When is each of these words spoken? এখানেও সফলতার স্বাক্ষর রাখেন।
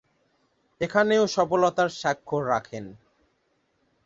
এখানেও 0.81 1.23
সফলতার 1.27 1.89
স্বাক্ষর 1.99 2.41
রাখেন। 2.47 2.85